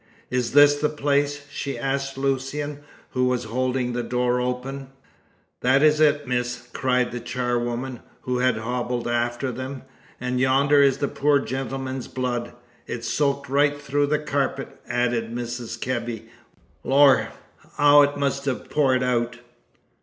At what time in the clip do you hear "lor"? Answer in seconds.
16.83-17.27